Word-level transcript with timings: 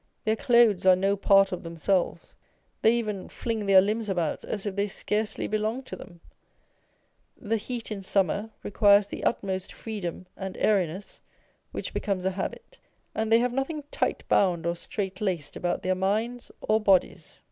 Their 0.25 0.35
clothes 0.35 0.83
are 0.87 0.95
no 0.95 1.15
part 1.15 1.51
of 1.51 1.61
themselves,â€" 1.61 2.35
they 2.81 2.91
even 2.95 3.29
fling 3.29 3.67
their 3.67 3.81
limbs 3.81 4.09
about 4.09 4.43
as 4.43 4.65
if 4.65 4.75
they 4.75 4.87
scarcely 4.87 5.45
belonged 5.47 5.85
to 5.85 5.95
them; 5.95 6.21
the 7.39 7.57
heat 7.57 7.91
in 7.91 8.01
summer 8.01 8.49
requires 8.63 9.05
the 9.05 9.23
utmost 9.23 9.71
freedom 9.71 10.25
and 10.35 10.57
airiness 10.57 11.21
(which 11.71 11.93
becomes 11.93 12.25
a 12.25 12.31
habit), 12.31 12.79
and 13.13 13.31
they 13.31 13.37
have 13.37 13.53
nothing 13.53 13.83
tight 13.91 14.23
bound 14.27 14.65
or 14.65 14.75
straight 14.75 15.21
laced 15.21 15.55
about 15.55 15.83
their 15.83 15.93
minds 15.93 16.49
or 16.61 16.79
bodies. 16.81 17.39